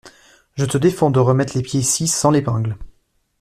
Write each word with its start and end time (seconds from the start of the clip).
Je 0.55 0.65
te 0.65 0.79
défends 0.79 1.11
de 1.11 1.19
remettre 1.19 1.55
les 1.55 1.61
pieds 1.61 1.79
ici 1.79 2.07
sans 2.07 2.31
l’épingle! 2.31 2.75